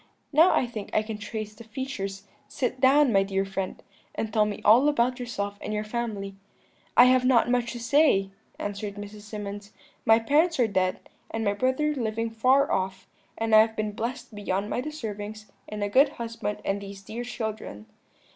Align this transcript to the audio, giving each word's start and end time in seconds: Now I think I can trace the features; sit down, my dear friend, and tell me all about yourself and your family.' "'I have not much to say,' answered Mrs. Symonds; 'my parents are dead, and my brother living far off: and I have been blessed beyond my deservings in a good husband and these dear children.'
Now 0.33 0.51
I 0.51 0.65
think 0.65 0.89
I 0.95 1.03
can 1.03 1.19
trace 1.19 1.53
the 1.53 1.63
features; 1.63 2.23
sit 2.47 2.79
down, 2.81 3.13
my 3.13 3.21
dear 3.21 3.45
friend, 3.45 3.83
and 4.15 4.33
tell 4.33 4.45
me 4.47 4.59
all 4.65 4.89
about 4.89 5.19
yourself 5.19 5.59
and 5.61 5.75
your 5.75 5.83
family.' 5.83 6.33
"'I 6.97 7.05
have 7.05 7.23
not 7.23 7.51
much 7.51 7.73
to 7.73 7.79
say,' 7.79 8.31
answered 8.57 8.95
Mrs. 8.95 9.21
Symonds; 9.21 9.73
'my 10.03 10.17
parents 10.17 10.59
are 10.59 10.65
dead, 10.67 11.01
and 11.29 11.45
my 11.45 11.53
brother 11.53 11.93
living 11.93 12.31
far 12.31 12.71
off: 12.71 13.05
and 13.37 13.53
I 13.53 13.59
have 13.61 13.75
been 13.75 13.91
blessed 13.91 14.33
beyond 14.33 14.71
my 14.71 14.81
deservings 14.81 15.51
in 15.67 15.83
a 15.83 15.87
good 15.87 16.09
husband 16.13 16.61
and 16.65 16.81
these 16.81 17.03
dear 17.03 17.23
children.' 17.23 17.85